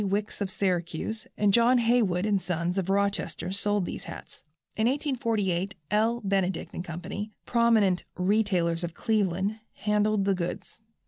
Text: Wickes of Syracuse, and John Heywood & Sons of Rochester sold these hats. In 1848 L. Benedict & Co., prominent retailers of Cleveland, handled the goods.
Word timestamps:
Wickes 0.03 0.41
of 0.41 0.49
Syracuse, 0.49 1.27
and 1.37 1.53
John 1.53 1.77
Heywood 1.77 2.25
& 2.41 2.41
Sons 2.41 2.79
of 2.79 2.89
Rochester 2.89 3.51
sold 3.51 3.85
these 3.85 4.05
hats. 4.05 4.41
In 4.75 4.87
1848 4.87 5.75
L. 5.91 6.21
Benedict 6.23 6.73
& 6.83 6.83
Co., 6.83 6.99
prominent 7.45 8.03
retailers 8.15 8.83
of 8.83 8.95
Cleveland, 8.95 9.59
handled 9.75 10.25
the 10.25 10.33
goods. 10.33 10.81